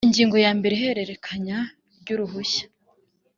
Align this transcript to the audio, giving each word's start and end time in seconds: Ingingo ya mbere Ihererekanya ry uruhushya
Ingingo 0.07 0.35
ya 0.45 0.51
mbere 0.57 0.73
Ihererekanya 0.75 1.57
ry 2.01 2.09
uruhushya 2.15 2.65